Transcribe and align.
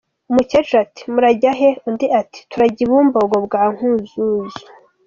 Umukecuru 0.31 0.77
ati 0.85 1.01
“Murajya 1.13 1.51
he?" 1.59 1.69
Undi 1.87 2.05
ati 2.21 2.39
"Turajya 2.49 2.81
i 2.85 2.89
Bumbogo 2.89 3.35
bwa 3.45 3.63
Nkuzuzu. 3.73 4.61